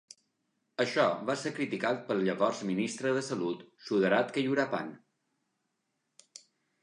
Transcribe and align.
Això 0.83 1.03
va 1.29 1.33
ser 1.41 1.49
criticat 1.57 1.99
pel 2.07 2.23
llavors 2.29 2.61
ministre 2.69 3.11
de 3.17 3.21
Salut, 3.27 3.61
Sudarat 3.89 4.33
Keyuraphan. 4.37 4.89